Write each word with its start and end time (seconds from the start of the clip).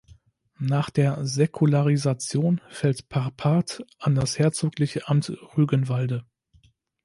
Nach 0.57 0.89
der 0.89 1.23
Säkularisation 1.27 2.59
fällt 2.71 3.07
Parpart 3.07 3.83
an 3.99 4.15
das 4.15 4.39
herzogliche 4.39 5.07
Amt 5.07 5.29
Rügenwalde. 5.55 6.25